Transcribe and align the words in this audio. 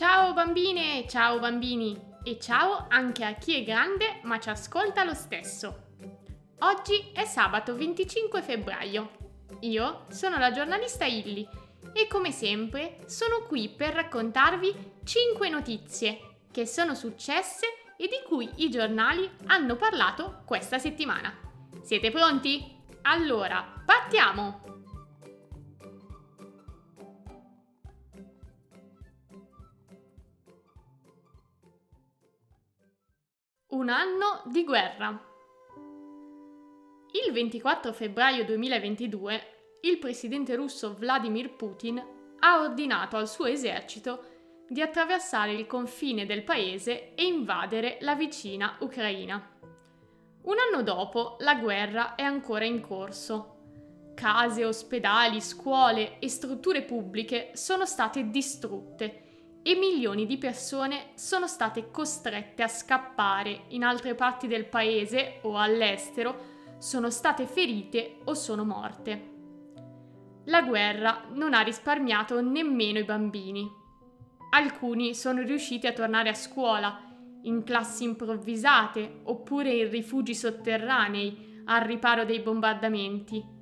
Ciao 0.00 0.32
bambine, 0.32 1.06
ciao 1.06 1.38
bambini 1.38 1.94
e 2.22 2.38
ciao 2.38 2.86
anche 2.88 3.22
a 3.22 3.34
chi 3.34 3.60
è 3.60 3.62
grande 3.62 4.20
ma 4.22 4.40
ci 4.40 4.48
ascolta 4.48 5.04
lo 5.04 5.12
stesso. 5.12 5.88
Oggi 6.60 7.10
è 7.12 7.26
sabato 7.26 7.76
25 7.76 8.40
febbraio. 8.40 9.10
Io 9.60 10.06
sono 10.08 10.38
la 10.38 10.52
giornalista 10.52 11.04
Illy 11.04 11.46
e 11.92 12.06
come 12.06 12.32
sempre 12.32 12.96
sono 13.08 13.44
qui 13.46 13.68
per 13.68 13.92
raccontarvi 13.92 14.74
5 15.04 15.50
notizie 15.50 16.36
che 16.50 16.64
sono 16.64 16.94
successe 16.94 17.66
e 17.98 18.08
di 18.08 18.26
cui 18.26 18.48
i 18.64 18.70
giornali 18.70 19.30
hanno 19.48 19.76
parlato 19.76 20.44
questa 20.46 20.78
settimana. 20.78 21.30
Siete 21.82 22.10
pronti? 22.10 22.74
Allora, 23.02 23.82
partiamo! 23.84 24.79
Un 33.80 33.88
anno 33.88 34.42
di 34.44 34.62
guerra. 34.62 35.08
Il 37.12 37.32
24 37.32 37.94
febbraio 37.94 38.44
2022 38.44 39.78
il 39.80 39.98
presidente 39.98 40.54
russo 40.54 40.94
Vladimir 40.98 41.54
Putin 41.54 41.98
ha 42.40 42.60
ordinato 42.60 43.16
al 43.16 43.26
suo 43.26 43.46
esercito 43.46 44.64
di 44.68 44.82
attraversare 44.82 45.54
il 45.54 45.66
confine 45.66 46.26
del 46.26 46.44
paese 46.44 47.14
e 47.14 47.24
invadere 47.24 47.96
la 48.02 48.14
vicina 48.14 48.76
Ucraina. 48.80 49.50
Un 50.42 50.56
anno 50.58 50.82
dopo 50.82 51.36
la 51.38 51.54
guerra 51.54 52.16
è 52.16 52.22
ancora 52.22 52.66
in 52.66 52.82
corso. 52.82 54.12
Case, 54.14 54.62
ospedali, 54.62 55.40
scuole 55.40 56.18
e 56.18 56.28
strutture 56.28 56.82
pubbliche 56.82 57.52
sono 57.54 57.86
state 57.86 58.28
distrutte 58.28 59.29
e 59.62 59.74
milioni 59.74 60.26
di 60.26 60.38
persone 60.38 61.10
sono 61.14 61.46
state 61.46 61.90
costrette 61.90 62.62
a 62.62 62.68
scappare 62.68 63.64
in 63.68 63.84
altre 63.84 64.14
parti 64.14 64.46
del 64.46 64.66
paese 64.66 65.40
o 65.42 65.58
all'estero, 65.58 66.76
sono 66.78 67.10
state 67.10 67.46
ferite 67.46 68.20
o 68.24 68.34
sono 68.34 68.64
morte. 68.64 69.28
La 70.46 70.62
guerra 70.62 71.24
non 71.32 71.52
ha 71.52 71.60
risparmiato 71.60 72.40
nemmeno 72.40 72.98
i 72.98 73.04
bambini. 73.04 73.70
Alcuni 74.52 75.14
sono 75.14 75.42
riusciti 75.42 75.86
a 75.86 75.92
tornare 75.92 76.30
a 76.30 76.34
scuola, 76.34 76.98
in 77.42 77.62
classi 77.62 78.04
improvvisate 78.04 79.20
oppure 79.24 79.72
in 79.72 79.90
rifugi 79.90 80.34
sotterranei 80.34 81.62
al 81.66 81.82
riparo 81.82 82.24
dei 82.24 82.40
bombardamenti. 82.40 83.58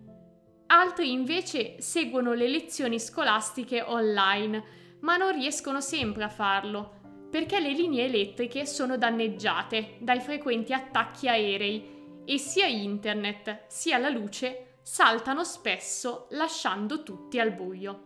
Altri 0.67 1.13
invece 1.13 1.81
seguono 1.81 2.35
le 2.35 2.49
lezioni 2.49 2.99
scolastiche 3.01 3.83
online, 3.83 4.63
ma 5.01 5.17
non 5.17 5.33
riescono 5.33 5.81
sempre 5.81 6.25
a 6.25 6.29
farlo, 6.29 7.27
perché 7.31 7.61
le 7.61 7.73
linee 7.73 8.05
elettriche 8.05 8.67
sono 8.67 8.97
danneggiate 8.97 9.97
dai 10.01 10.21
frequenti 10.21 10.73
attacchi 10.73 11.29
aerei 11.29 12.23
e 12.25 12.39
sia 12.39 12.67
internet 12.67 13.65
sia 13.69 13.99
la 13.99 14.09
luce 14.09 14.79
saltano 14.83 15.45
spesso 15.45 16.27
lasciando 16.31 17.03
tutti 17.03 17.39
al 17.39 17.53
buio. 17.53 18.05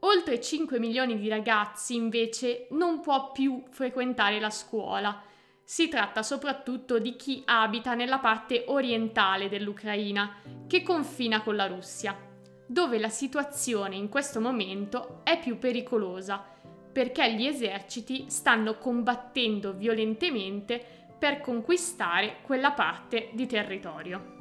Oltre 0.00 0.40
5 0.40 0.78
milioni 0.78 1.18
di 1.18 1.28
ragazzi 1.28 1.94
invece 1.94 2.66
non 2.70 3.00
può 3.00 3.32
più 3.32 3.62
frequentare 3.70 4.38
la 4.40 4.50
scuola. 4.50 5.22
Si 5.62 5.88
tratta 5.88 6.22
soprattutto 6.22 6.98
di 6.98 7.16
chi 7.16 7.42
abita 7.46 7.94
nella 7.94 8.18
parte 8.18 8.64
orientale 8.66 9.48
dell'Ucraina, 9.48 10.42
che 10.66 10.82
confina 10.82 11.42
con 11.42 11.56
la 11.56 11.66
Russia 11.66 12.32
dove 12.74 12.98
la 12.98 13.08
situazione 13.08 13.94
in 13.94 14.08
questo 14.08 14.40
momento 14.40 15.20
è 15.22 15.38
più 15.38 15.58
pericolosa, 15.58 16.44
perché 16.92 17.32
gli 17.32 17.46
eserciti 17.46 18.24
stanno 18.26 18.78
combattendo 18.78 19.74
violentemente 19.74 20.84
per 21.16 21.40
conquistare 21.40 22.38
quella 22.42 22.72
parte 22.72 23.30
di 23.32 23.46
territorio. 23.46 24.32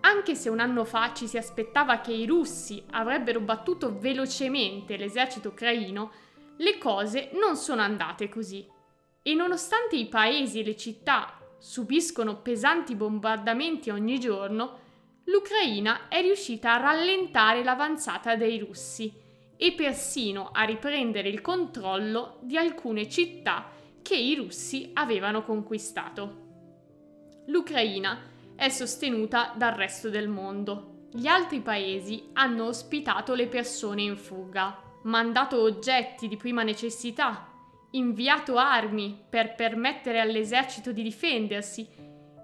Anche 0.00 0.34
se 0.34 0.48
un 0.48 0.58
anno 0.58 0.84
fa 0.84 1.12
ci 1.14 1.28
si 1.28 1.36
aspettava 1.36 2.00
che 2.00 2.12
i 2.12 2.26
russi 2.26 2.82
avrebbero 2.90 3.38
battuto 3.38 3.96
velocemente 3.96 4.96
l'esercito 4.96 5.50
ucraino, 5.50 6.10
le 6.56 6.78
cose 6.78 7.30
non 7.34 7.54
sono 7.54 7.80
andate 7.80 8.28
così. 8.28 8.66
E 9.22 9.34
nonostante 9.34 9.94
i 9.94 10.08
paesi 10.08 10.58
e 10.58 10.64
le 10.64 10.76
città 10.76 11.38
subiscono 11.58 12.38
pesanti 12.38 12.96
bombardamenti 12.96 13.90
ogni 13.90 14.18
giorno, 14.18 14.86
l'Ucraina 15.28 16.08
è 16.08 16.20
riuscita 16.20 16.74
a 16.74 16.80
rallentare 16.80 17.62
l'avanzata 17.62 18.34
dei 18.34 18.58
russi 18.58 19.12
e 19.56 19.72
persino 19.72 20.50
a 20.52 20.62
riprendere 20.62 21.28
il 21.28 21.40
controllo 21.40 22.38
di 22.42 22.56
alcune 22.56 23.08
città 23.08 23.70
che 24.00 24.16
i 24.16 24.34
russi 24.34 24.90
avevano 24.94 25.42
conquistato. 25.42 26.46
L'Ucraina 27.46 28.20
è 28.54 28.68
sostenuta 28.68 29.52
dal 29.56 29.72
resto 29.72 30.08
del 30.08 30.28
mondo. 30.28 31.06
Gli 31.12 31.26
altri 31.26 31.60
paesi 31.60 32.30
hanno 32.34 32.66
ospitato 32.66 33.34
le 33.34 33.48
persone 33.48 34.02
in 34.02 34.16
fuga, 34.16 34.80
mandato 35.02 35.60
oggetti 35.60 36.28
di 36.28 36.36
prima 36.36 36.62
necessità, 36.62 37.50
inviato 37.92 38.56
armi 38.56 39.18
per 39.28 39.54
permettere 39.54 40.20
all'esercito 40.20 40.92
di 40.92 41.02
difendersi 41.02 41.86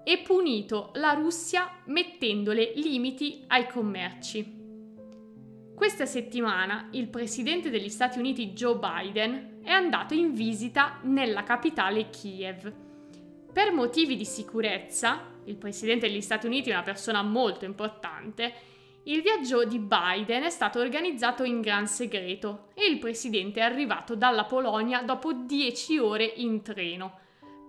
e 0.07 0.19
punito 0.19 0.91
la 0.93 1.13
Russia 1.13 1.67
mettendole 1.85 2.73
limiti 2.75 3.43
ai 3.47 3.67
commerci. 3.67 4.53
Questa 5.75 6.05
settimana 6.05 6.89
il 6.91 7.07
presidente 7.09 7.71
degli 7.71 7.89
Stati 7.89 8.19
Uniti 8.19 8.51
Joe 8.51 8.77
Biden 8.77 9.61
è 9.63 9.71
andato 9.71 10.13
in 10.13 10.33
visita 10.33 10.99
nella 11.01 11.41
capitale 11.41 12.11
Kiev. 12.11 12.71
Per 13.51 13.71
motivi 13.73 14.15
di 14.15 14.25
sicurezza, 14.25 15.33
il 15.45 15.55
presidente 15.55 16.07
degli 16.07 16.21
Stati 16.21 16.45
Uniti 16.45 16.69
è 16.69 16.73
una 16.73 16.83
persona 16.83 17.23
molto 17.23 17.65
importante, 17.65 18.53
il 19.05 19.21
viaggio 19.21 19.65
di 19.65 19.79
Biden 19.79 20.43
è 20.43 20.49
stato 20.51 20.79
organizzato 20.79 21.43
in 21.43 21.61
gran 21.61 21.87
segreto 21.87 22.67
e 22.75 22.85
il 22.85 22.99
presidente 22.99 23.59
è 23.59 23.63
arrivato 23.63 24.15
dalla 24.15 24.45
Polonia 24.45 25.01
dopo 25.01 25.33
dieci 25.33 25.97
ore 25.97 26.25
in 26.25 26.61
treno 26.61 27.23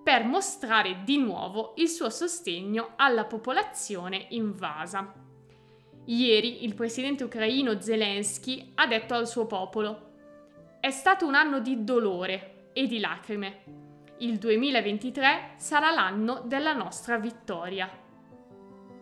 per 0.06 0.24
mostrare 0.24 0.98
di 1.02 1.18
nuovo 1.18 1.72
il 1.78 1.88
suo 1.88 2.10
sostegno 2.10 2.92
alla 2.94 3.24
popolazione 3.24 4.26
invasa. 4.28 5.12
Ieri 6.04 6.62
il 6.62 6.76
presidente 6.76 7.24
ucraino 7.24 7.80
Zelensky 7.80 8.70
ha 8.76 8.86
detto 8.86 9.14
al 9.14 9.26
suo 9.26 9.46
popolo 9.46 10.78
è 10.78 10.90
stato 10.92 11.26
un 11.26 11.34
anno 11.34 11.58
di 11.58 11.82
dolore 11.82 12.68
e 12.72 12.86
di 12.86 13.00
lacrime. 13.00 13.64
Il 14.18 14.38
2023 14.38 15.54
sarà 15.56 15.90
l'anno 15.90 16.40
della 16.44 16.72
nostra 16.72 17.18
vittoria. 17.18 17.90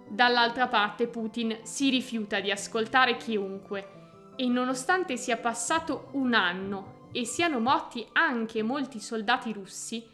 Dall'altra 0.09 0.69
parte 0.69 1.07
Putin 1.07 1.59
si 1.65 1.91
rifiuta 1.91 2.41
di 2.41 2.51
ascoltare 2.51 3.19
chiunque 3.19 4.33
e 4.37 4.47
nonostante 4.47 5.19
sia 5.19 5.37
passato 5.37 6.09
un 6.13 6.33
anno 6.33 7.09
e 7.13 7.27
siano 7.27 7.61
morti 7.61 8.09
anche 8.13 8.63
molti 8.63 9.01
soldati 9.01 9.53
russi, 9.53 10.13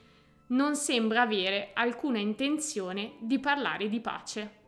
non 0.51 0.75
sembra 0.77 1.23
avere 1.23 1.71
alcuna 1.75 2.19
intenzione 2.19 3.17
di 3.21 3.39
parlare 3.39 3.89
di 3.89 4.01
pace. 4.01 4.59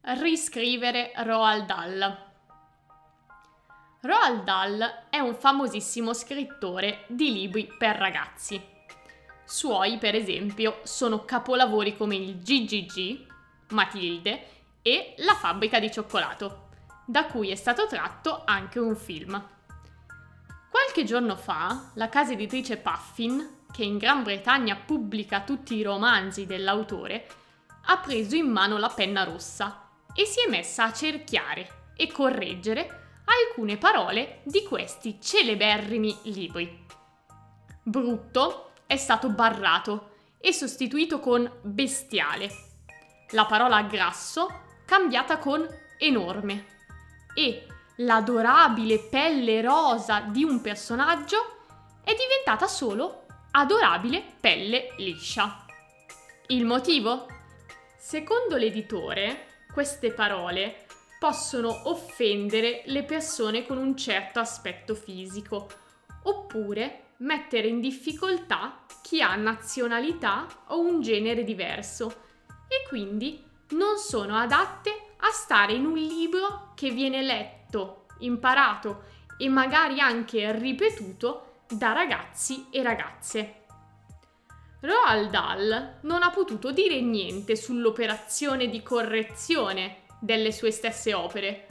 Riscrivere 0.00 1.12
Roald 1.16 1.66
Dahl. 1.66 2.24
Roald 4.02 4.44
Dahl 4.44 5.06
è 5.10 5.18
un 5.18 5.34
famosissimo 5.34 6.12
scrittore 6.12 7.04
di 7.08 7.32
libri 7.32 7.68
per 7.76 7.96
ragazzi. 7.96 8.62
Suoi, 9.44 9.98
per 9.98 10.14
esempio, 10.14 10.80
sono 10.82 11.24
capolavori 11.24 11.96
come 11.96 12.16
il 12.16 12.36
GGG, 12.38 13.26
Matilde 13.70 14.46
e 14.82 15.14
La 15.18 15.34
fabbrica 15.34 15.80
di 15.80 15.90
cioccolato, 15.90 16.68
da 17.04 17.26
cui 17.26 17.50
è 17.50 17.56
stato 17.56 17.86
tratto 17.86 18.42
anche 18.44 18.78
un 18.78 18.94
film. 18.94 19.55
Qualche 20.78 21.04
giorno 21.04 21.36
fa, 21.36 21.90
la 21.94 22.10
casa 22.10 22.32
editrice 22.32 22.76
Puffin, 22.76 23.62
che 23.72 23.82
in 23.82 23.96
Gran 23.96 24.22
Bretagna 24.22 24.76
pubblica 24.76 25.40
tutti 25.40 25.74
i 25.74 25.82
romanzi 25.82 26.44
dell'autore, 26.44 27.26
ha 27.86 27.96
preso 27.96 28.36
in 28.36 28.50
mano 28.50 28.76
la 28.76 28.90
penna 28.90 29.24
rossa 29.24 29.88
e 30.14 30.26
si 30.26 30.40
è 30.46 30.50
messa 30.50 30.84
a 30.84 30.92
cerchiare 30.92 31.92
e 31.96 32.12
correggere 32.12 33.20
alcune 33.24 33.78
parole 33.78 34.40
di 34.42 34.64
questi 34.64 35.18
celeberrimi 35.18 36.14
libri. 36.24 36.84
Brutto 37.82 38.72
è 38.84 38.98
stato 38.98 39.30
barrato 39.30 40.10
e 40.38 40.52
sostituito 40.52 41.20
con 41.20 41.50
bestiale. 41.62 42.50
La 43.30 43.46
parola 43.46 43.82
grasso 43.84 44.60
cambiata 44.84 45.38
con 45.38 45.66
enorme 45.96 46.66
e 47.32 47.66
l'adorabile 47.96 48.98
pelle 48.98 49.62
rosa 49.62 50.20
di 50.20 50.44
un 50.44 50.60
personaggio 50.60 51.36
è 52.02 52.14
diventata 52.14 52.66
solo 52.66 53.24
adorabile 53.52 54.22
pelle 54.38 54.94
liscia. 54.98 55.64
Il 56.48 56.64
motivo? 56.64 57.26
Secondo 57.98 58.56
l'editore, 58.56 59.46
queste 59.72 60.12
parole 60.12 60.86
possono 61.18 61.88
offendere 61.88 62.82
le 62.86 63.02
persone 63.02 63.66
con 63.66 63.78
un 63.78 63.96
certo 63.96 64.38
aspetto 64.38 64.94
fisico, 64.94 65.68
oppure 66.24 67.14
mettere 67.18 67.68
in 67.68 67.80
difficoltà 67.80 68.84
chi 69.02 69.22
ha 69.22 69.34
nazionalità 69.34 70.46
o 70.66 70.80
un 70.80 71.00
genere 71.00 71.42
diverso 71.44 72.24
e 72.68 72.86
quindi 72.88 73.42
non 73.70 73.96
sono 73.96 74.36
adatte 74.36 75.05
a 75.26 75.32
stare 75.32 75.72
in 75.72 75.84
un 75.84 75.96
libro 75.96 76.72
che 76.74 76.90
viene 76.90 77.20
letto, 77.20 78.06
imparato 78.20 79.04
e 79.36 79.48
magari 79.48 79.98
anche 79.98 80.52
ripetuto 80.52 81.62
da 81.68 81.92
ragazzi 81.92 82.66
e 82.70 82.82
ragazze. 82.82 83.64
Roald 84.80 85.30
Dahl 85.30 85.98
non 86.02 86.22
ha 86.22 86.30
potuto 86.30 86.70
dire 86.70 87.00
niente 87.00 87.56
sull'operazione 87.56 88.68
di 88.68 88.82
correzione 88.82 90.02
delle 90.20 90.52
sue 90.52 90.70
stesse 90.70 91.12
opere. 91.12 91.66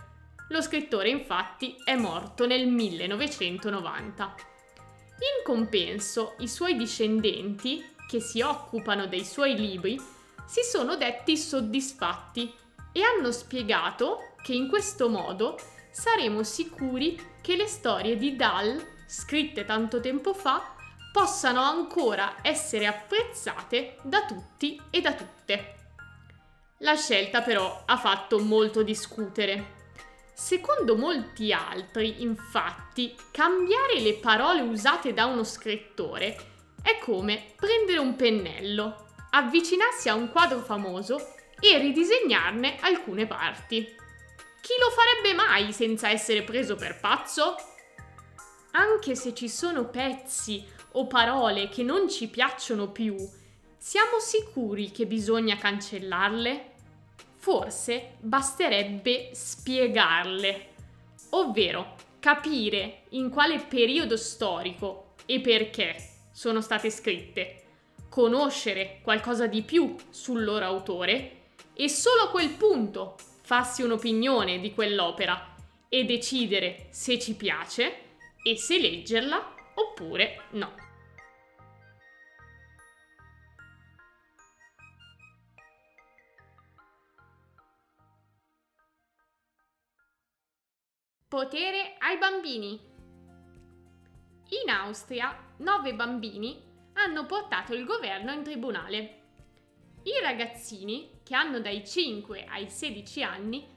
Lo 0.50 0.62
scrittore 0.62 1.10
infatti 1.10 1.76
è 1.86 1.96
morto 1.96 2.46
nel 2.46 2.68
1990. 2.68 4.36
In 5.16 5.44
compenso, 5.46 6.36
i 6.40 6.48
suoi 6.50 6.76
discendenti, 6.76 7.94
che 8.06 8.20
si 8.20 8.42
occupano 8.42 9.08
dei 9.08 9.24
suoi 9.24 9.56
libri, 9.56 10.00
si 10.46 10.62
sono 10.62 10.96
detti 10.98 11.38
soddisfatti 11.38 12.54
e 12.96 13.02
hanno 13.04 13.34
spiegato 13.34 14.36
che 14.42 14.54
in 14.54 14.70
questo 14.70 15.10
modo 15.10 15.60
saremo 15.92 16.44
sicuri 16.44 17.20
che 17.42 17.58
le 17.58 17.68
storie 17.68 18.16
di 18.16 18.38
Dahl, 18.38 18.82
scritte 19.06 19.66
tanto 19.66 20.00
tempo 20.00 20.34
fa, 20.34 20.74
possano 21.12 21.62
ancora 21.62 22.38
essere 22.42 22.88
apprezzate 22.88 23.98
da 24.02 24.26
tutti 24.26 24.82
e 24.90 25.02
da 25.02 25.14
tutte. 25.14 25.76
La 26.80 26.96
scelta 26.96 27.42
però 27.42 27.84
ha 27.86 27.98
fatto 27.98 28.40
molto 28.40 28.82
discutere. 28.82 29.74
Secondo 30.34 30.96
molti 30.96 31.52
altri, 31.52 32.22
infatti, 32.22 33.14
cambiare 33.32 34.00
le 34.00 34.14
parole 34.16 34.62
usate 34.62 35.14
da 35.14 35.26
uno 35.26 35.44
scrittore 35.44 36.38
è 36.82 36.98
come 37.00 37.54
prendere 37.58 37.98
un 37.98 38.16
pennello, 38.16 39.08
avvicinarsi 39.32 40.08
a 40.08 40.16
un 40.16 40.30
quadro 40.30 40.60
famoso 40.60 41.35
e 41.60 41.78
ridisegnarne 41.78 42.78
alcune 42.80 43.28
parti. 43.28 43.84
Chi 44.62 44.74
lo 44.80 44.90
farebbe 44.90 45.36
mai 45.36 45.72
senza 45.72 46.10
essere 46.10 46.44
preso 46.44 46.76
per 46.76 47.00
pazzo? 47.00 47.56
Anche 48.72 49.16
se 49.16 49.34
ci 49.34 49.48
sono 49.48 49.88
pezzi 49.90 50.66
o 50.94 51.08
parole 51.08 51.70
che 51.70 51.84
non 51.84 52.10
ci 52.10 52.28
piacciono 52.28 52.90
più, 52.90 53.16
siamo 53.78 54.20
sicuri 54.20 54.92
che 54.92 55.06
bisogna 55.06 55.56
cancellarle? 55.58 56.72
Forse 57.38 58.16
basterebbe 58.20 59.30
spiegarle, 59.34 60.70
ovvero 61.30 61.96
capire 62.20 63.04
in 63.10 63.30
quale 63.30 63.60
periodo 63.60 64.18
storico 64.18 65.14
e 65.28 65.42
perché 65.42 65.96
sono 66.32 66.60
state 66.62 66.90
scritte, 66.90 67.64
conoscere 68.10 69.00
qualcosa 69.04 69.46
di 69.46 69.62
più 69.62 69.96
sul 70.10 70.44
loro 70.44 70.66
autore 70.66 71.44
e 71.76 71.90
solo 71.90 72.24
a 72.24 72.30
quel 72.30 72.52
punto 72.52 73.16
farsi 73.42 73.84
un'opinione 73.84 74.60
di 74.60 74.74
quell'opera 74.74 75.56
e 75.90 76.06
decidere 76.06 76.88
se 76.92 77.20
ci 77.20 77.36
piace 77.36 78.04
e 78.42 78.58
se 78.58 78.80
leggerla 78.80 79.54
oppure 79.76 80.46
no. 80.52 80.84
Potere 91.28 91.96
ai 92.00 92.18
bambini. 92.18 92.80
In 94.64 94.70
Austria, 94.70 95.36
nove 95.58 95.94
bambini 95.94 96.64
hanno 96.94 97.26
portato 97.26 97.74
il 97.74 97.84
governo 97.84 98.32
in 98.32 98.44
tribunale. 98.44 99.25
I 100.06 100.22
ragazzini, 100.22 101.22
che 101.24 101.34
hanno 101.34 101.60
dai 101.60 101.84
5 101.84 102.46
ai 102.48 102.70
16 102.70 103.24
anni, 103.24 103.68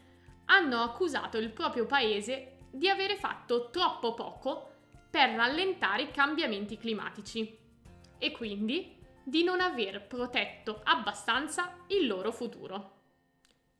hanno 0.46 0.82
accusato 0.82 1.38
il 1.38 1.50
proprio 1.50 1.86
paese 1.86 2.58
di 2.70 2.86
avere 2.86 3.16
fatto 3.16 3.70
troppo 3.70 4.12
poco 4.12 4.72
per 5.10 5.30
rallentare 5.30 6.02
i 6.02 6.10
cambiamenti 6.10 6.76
climatici 6.76 7.56
e 8.18 8.30
quindi 8.32 8.94
di 9.24 9.42
non 9.42 9.60
aver 9.60 10.06
protetto 10.06 10.80
abbastanza 10.84 11.78
il 11.88 12.06
loro 12.06 12.30
futuro. 12.30 12.96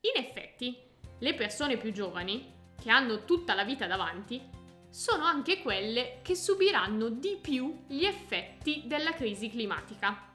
In 0.01 0.23
effetti, 0.23 0.75
le 1.19 1.35
persone 1.35 1.77
più 1.77 1.93
giovani 1.93 2.55
che 2.81 2.89
hanno 2.89 3.25
tutta 3.27 3.53
la 3.53 3.65
vita 3.65 3.87
davanti, 3.87 4.41
sono 4.89 5.25
anche 5.25 5.61
quelle 5.61 6.21
che 6.23 6.35
subiranno 6.35 7.11
di 7.11 7.37
più 7.39 7.85
gli 7.87 8.05
effetti 8.05 8.85
della 8.87 9.13
crisi 9.13 9.51
climatica. 9.51 10.28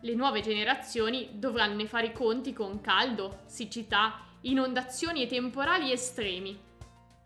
Le 0.00 0.14
nuove 0.14 0.40
generazioni 0.40 1.30
dovranno 1.32 1.84
fare 1.86 2.08
i 2.08 2.12
conti 2.12 2.52
con 2.52 2.80
caldo, 2.80 3.40
siccità, 3.46 4.24
inondazioni 4.42 5.22
e 5.22 5.26
temporali 5.26 5.90
estremi. 5.90 6.58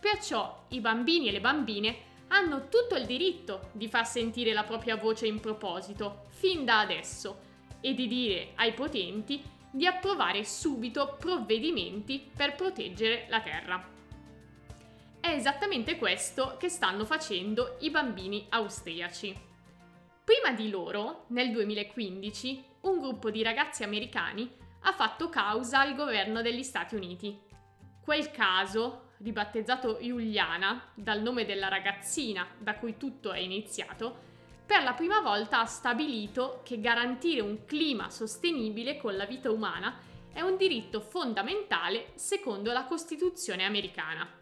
Perciò 0.00 0.66
i 0.68 0.80
bambini 0.80 1.28
e 1.28 1.32
le 1.32 1.40
bambine 1.40 2.08
hanno 2.28 2.68
tutto 2.68 2.94
il 2.94 3.06
diritto 3.06 3.70
di 3.72 3.88
far 3.88 4.06
sentire 4.06 4.52
la 4.52 4.62
propria 4.62 4.96
voce 4.96 5.26
in 5.26 5.40
proposito, 5.40 6.26
fin 6.28 6.64
da 6.64 6.80
adesso, 6.80 7.48
e 7.80 7.92
di 7.92 8.06
dire 8.06 8.52
ai 8.54 8.72
potenti 8.72 9.42
di 9.70 9.86
approvare 9.86 10.44
subito 10.44 11.16
provvedimenti 11.18 12.30
per 12.34 12.54
proteggere 12.54 13.26
la 13.28 13.40
Terra. 13.40 13.88
È 15.20 15.28
esattamente 15.28 15.98
questo 15.98 16.56
che 16.58 16.68
stanno 16.68 17.04
facendo 17.04 17.76
i 17.80 17.90
bambini 17.90 18.46
austriaci. 18.48 19.48
Prima 20.30 20.54
di 20.54 20.70
loro, 20.70 21.24
nel 21.30 21.50
2015, 21.50 22.64
un 22.82 23.00
gruppo 23.00 23.32
di 23.32 23.42
ragazzi 23.42 23.82
americani 23.82 24.48
ha 24.82 24.92
fatto 24.92 25.28
causa 25.28 25.80
al 25.80 25.96
governo 25.96 26.40
degli 26.40 26.62
Stati 26.62 26.94
Uniti. 26.94 27.36
Quel 28.00 28.30
caso, 28.30 29.08
ribattezzato 29.18 29.98
Juliana, 30.00 30.92
dal 30.94 31.20
nome 31.20 31.44
della 31.44 31.66
ragazzina 31.66 32.46
da 32.58 32.76
cui 32.76 32.96
tutto 32.96 33.32
è 33.32 33.40
iniziato, 33.40 34.18
per 34.64 34.84
la 34.84 34.92
prima 34.92 35.18
volta 35.18 35.62
ha 35.62 35.66
stabilito 35.66 36.60
che 36.62 36.78
garantire 36.78 37.40
un 37.40 37.64
clima 37.64 38.08
sostenibile 38.08 38.98
con 38.98 39.16
la 39.16 39.26
vita 39.26 39.50
umana 39.50 39.98
è 40.32 40.42
un 40.42 40.56
diritto 40.56 41.00
fondamentale 41.00 42.12
secondo 42.14 42.70
la 42.70 42.84
Costituzione 42.84 43.64
americana. 43.64 44.39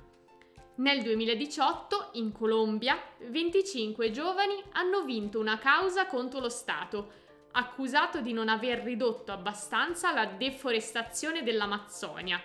Nel 0.78 1.02
2018, 1.02 2.10
in 2.12 2.30
Colombia, 2.30 3.02
25 3.26 4.12
giovani 4.12 4.62
hanno 4.74 5.02
vinto 5.02 5.40
una 5.40 5.58
causa 5.58 6.06
contro 6.06 6.38
lo 6.38 6.48
Stato, 6.48 7.10
accusato 7.50 8.20
di 8.20 8.32
non 8.32 8.48
aver 8.48 8.84
ridotto 8.84 9.32
abbastanza 9.32 10.12
la 10.12 10.26
deforestazione 10.26 11.42
dell'Amazzonia 11.42 12.40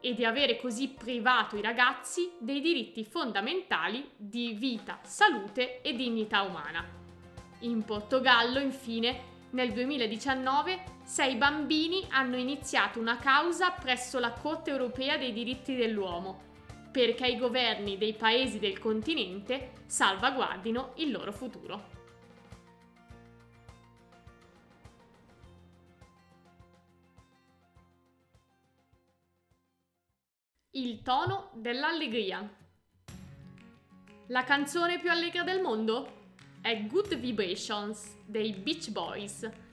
e 0.00 0.12
di 0.12 0.24
avere 0.24 0.56
così 0.56 0.88
privato 0.88 1.56
i 1.56 1.62
ragazzi 1.62 2.32
dei 2.40 2.60
diritti 2.60 3.04
fondamentali 3.04 4.10
di 4.16 4.54
vita, 4.54 4.98
salute 5.04 5.80
e 5.80 5.94
dignità 5.94 6.42
umana. 6.42 6.84
In 7.60 7.84
Portogallo, 7.84 8.58
infine, 8.58 9.36
nel 9.50 9.72
2019, 9.72 10.96
sei 11.04 11.36
bambini 11.36 12.04
hanno 12.10 12.38
iniziato 12.38 12.98
una 12.98 13.18
causa 13.18 13.70
presso 13.70 14.18
la 14.18 14.32
Corte 14.32 14.70
europea 14.70 15.16
dei 15.16 15.32
diritti 15.32 15.76
dell'uomo 15.76 16.47
perché 16.90 17.26
i 17.26 17.38
governi 17.38 17.98
dei 17.98 18.14
paesi 18.14 18.58
del 18.58 18.78
continente 18.78 19.72
salvaguardino 19.86 20.92
il 20.96 21.10
loro 21.10 21.32
futuro. 21.32 21.96
Il 30.72 31.02
tono 31.02 31.50
dell'allegria. 31.54 32.48
La 34.28 34.44
canzone 34.44 34.98
più 35.00 35.10
allegra 35.10 35.42
del 35.42 35.60
mondo 35.60 36.16
è 36.60 36.86
Good 36.86 37.16
Vibrations 37.16 38.16
dei 38.26 38.52
Beach 38.52 38.90
Boys. 38.90 39.67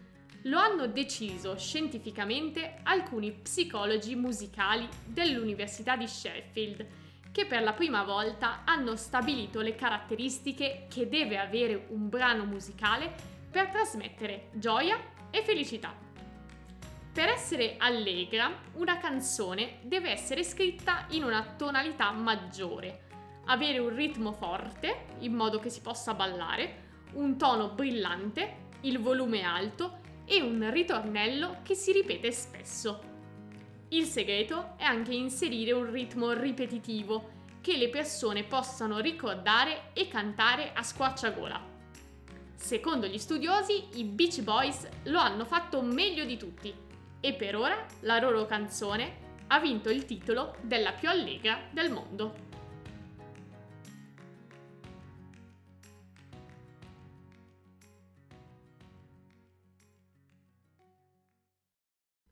Lo 0.46 0.60
hanno 0.60 0.86
deciso 0.86 1.58
scientificamente 1.58 2.78
alcuni 2.84 3.32
psicologi 3.32 4.16
musicali 4.16 4.88
dell'Università 5.04 5.96
di 5.96 6.08
Sheffield 6.08 6.86
che 7.32 7.48
per 7.48 7.64
la 7.64 7.74
prima 7.74 8.04
volta 8.04 8.62
hanno 8.64 8.96
stabilito 8.96 9.62
le 9.62 9.74
caratteristiche 9.74 10.86
che 10.88 11.10
deve 11.10 11.40
avere 11.40 11.88
un 11.90 12.10
brano 12.10 12.46
musicale 12.46 13.12
per 13.50 13.70
trasmettere 13.70 14.50
gioia 14.54 15.00
e 15.32 15.42
felicità. 15.42 15.92
Per 17.12 17.28
essere 17.28 17.78
allegra, 17.80 18.52
una 18.74 19.00
canzone 19.00 19.80
deve 19.82 20.12
essere 20.12 20.44
scritta 20.44 21.08
in 21.10 21.24
una 21.24 21.56
tonalità 21.58 22.12
maggiore, 22.12 23.08
avere 23.46 23.80
un 23.80 23.96
ritmo 23.96 24.32
forte, 24.32 25.08
in 25.22 25.34
modo 25.34 25.58
che 25.58 25.72
si 25.72 25.82
possa 25.82 26.14
ballare, 26.14 26.84
un 27.14 27.36
tono 27.36 27.70
brillante, 27.70 28.64
il 28.82 29.00
volume 29.00 29.42
alto 29.42 30.04
e 30.26 30.42
un 30.42 30.70
ritornello 30.72 31.58
che 31.64 31.76
si 31.76 31.92
ripete 31.92 32.32
spesso. 32.32 33.14
Il 33.90 34.06
segreto 34.06 34.74
è 34.78 34.84
anche 34.84 35.14
inserire 35.14 35.72
un 35.72 35.90
ritmo 35.92 36.32
ripetitivo 36.32 37.32
che 37.62 37.78
le 37.78 37.90
persone 37.90 38.44
possano 38.44 39.00
ricordare 39.00 39.92
e 39.94 40.08
cantare 40.08 40.72
a 40.74 40.84
squarciagola. 40.84 41.74
Secondo 42.56 43.08
gli 43.08 43.18
studiosi, 43.18 43.90
i 43.94 44.04
Beach 44.04 44.42
Boys 44.42 44.88
lo 45.04 45.20
hanno 45.20 45.46
fatto 45.46 45.82
meglio 45.82 46.26
di 46.26 46.38
tutti 46.38 46.74
e 47.20 47.34
per 47.34 47.56
ora 47.56 47.86
la 48.02 48.20
loro 48.20 48.46
canzone 48.46 49.24
ha 49.48 49.60
vinto 49.60 49.90
il 49.90 50.06
titolo 50.06 50.56
della 50.62 50.92
più 50.92 51.10
allegra 51.10 51.60
del 51.72 51.92
mondo. 51.92 52.45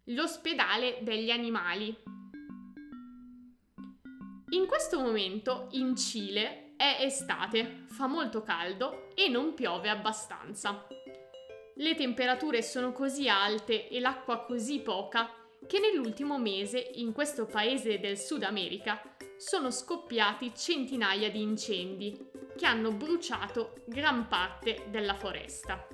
L'ospedale 0.07 0.97
degli 0.99 1.29
animali. 1.29 1.95
In 4.49 4.65
questo 4.67 4.99
momento 4.99 5.69
in 5.71 5.95
Cile 5.95 6.73
è 6.75 6.97
estate, 6.99 7.85
fa 7.87 8.07
molto 8.07 8.41
caldo 8.41 9.15
e 9.15 9.29
non 9.29 9.53
piove 9.53 9.87
abbastanza. 9.87 10.85
Le 11.75 11.95
temperature 11.95 12.61
sono 12.61 12.91
così 12.91 13.29
alte 13.29 13.87
e 13.87 14.01
l'acqua 14.01 14.43
così 14.43 14.81
poca 14.81 15.31
che 15.65 15.79
nell'ultimo 15.79 16.37
mese 16.37 16.79
in 16.95 17.13
questo 17.13 17.45
paese 17.45 18.01
del 18.01 18.17
Sud 18.17 18.43
America 18.43 19.01
sono 19.37 19.71
scoppiati 19.71 20.51
centinaia 20.53 21.31
di 21.31 21.41
incendi 21.41 22.29
che 22.57 22.65
hanno 22.65 22.91
bruciato 22.91 23.75
gran 23.85 24.27
parte 24.27 24.83
della 24.89 25.13
foresta. 25.13 25.87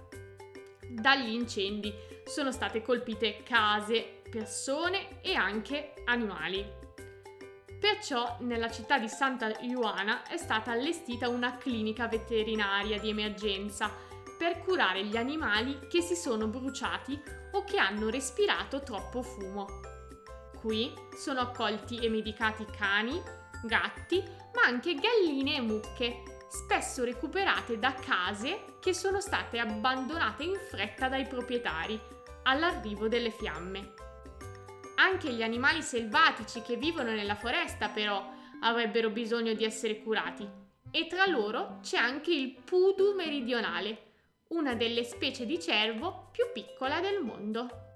Dagli 0.89 1.31
incendi 1.31 1.93
sono 2.29 2.51
state 2.51 2.81
colpite 2.81 3.41
case, 3.43 4.21
persone 4.29 5.21
e 5.21 5.33
anche 5.33 5.93
animali. 6.05 6.77
Perciò 7.79 8.37
nella 8.41 8.69
città 8.69 8.99
di 8.99 9.07
Santa 9.07 9.57
Ioana 9.61 10.23
è 10.27 10.37
stata 10.37 10.71
allestita 10.71 11.27
una 11.27 11.57
clinica 11.57 12.07
veterinaria 12.07 12.99
di 12.99 13.09
emergenza 13.09 13.91
per 14.37 14.59
curare 14.59 15.05
gli 15.05 15.17
animali 15.17 15.87
che 15.89 16.01
si 16.01 16.15
sono 16.15 16.47
bruciati 16.47 17.19
o 17.53 17.63
che 17.63 17.77
hanno 17.77 18.09
respirato 18.09 18.81
troppo 18.81 19.21
fumo. 19.21 19.67
Qui 20.59 20.93
sono 21.17 21.39
accolti 21.39 21.97
e 21.97 22.09
medicati 22.09 22.65
cani, 22.65 23.21
gatti, 23.63 24.23
ma 24.53 24.61
anche 24.63 24.95
galline 24.95 25.55
e 25.55 25.61
mucche, 25.61 26.23
spesso 26.49 27.03
recuperate 27.03 27.79
da 27.79 27.93
case 27.93 28.75
che 28.79 28.93
sono 28.93 29.19
state 29.19 29.57
abbandonate 29.57 30.43
in 30.43 30.59
fretta 30.69 31.07
dai 31.07 31.25
proprietari 31.27 32.17
all'arrivo 32.49 33.07
delle 33.07 33.29
fiamme. 33.29 33.93
Anche 34.95 35.31
gli 35.31 35.43
animali 35.43 35.81
selvatici 35.81 36.61
che 36.61 36.75
vivono 36.75 37.11
nella 37.11 37.35
foresta 37.35 37.89
però 37.89 38.31
avrebbero 38.61 39.09
bisogno 39.09 39.53
di 39.53 39.63
essere 39.63 40.01
curati. 40.01 40.47
E 40.91 41.07
tra 41.07 41.27
loro 41.27 41.79
c'è 41.81 41.97
anche 41.97 42.33
il 42.33 42.55
pudu 42.65 43.13
meridionale, 43.13 44.07
una 44.47 44.73
delle 44.73 45.03
specie 45.03 45.45
di 45.45 45.59
cervo 45.59 46.29
più 46.31 46.45
piccola 46.51 46.99
del 46.99 47.21
mondo. 47.21 47.88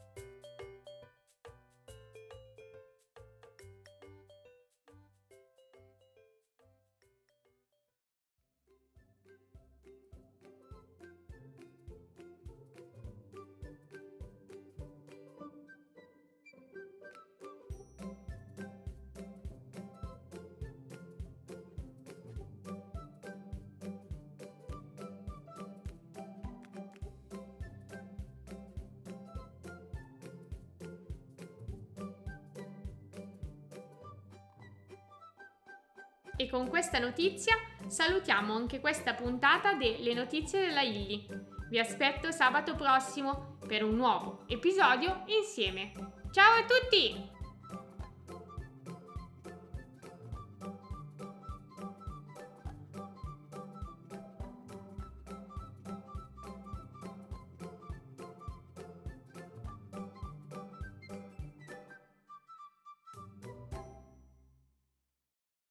E 36.44 36.50
con 36.50 36.68
questa 36.68 37.00
notizia 37.00 37.56
salutiamo 37.88 38.54
anche 38.54 38.82
questa 38.82 39.14
puntata 39.14 39.76
delle 39.76 40.14
notizie 40.14 40.60
della 40.60 40.82
Illy. 40.82 41.26
Vi 41.70 41.80
aspetto 41.80 42.32
sabato 42.32 42.76
prossimo 42.76 43.60
per 43.66 43.82
un 43.82 43.96
nuovo 43.96 44.44
episodio 44.48 45.24
insieme. 45.28 45.94
Ciao 46.32 46.60
a 46.60 46.66
tutti! 46.66 47.33